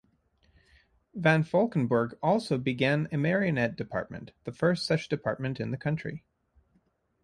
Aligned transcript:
Van 1.13 1.43
Volkenburg 1.43 2.17
also 2.23 2.57
began 2.57 3.07
a 3.11 3.17
marionette 3.19 3.75
department, 3.75 4.31
the 4.45 4.51
first 4.51 4.83
such 4.87 5.07
department 5.07 5.59
in 5.59 5.69
the 5.69 5.77
country. 5.77 6.23